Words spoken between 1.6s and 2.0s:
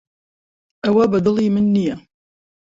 نییە.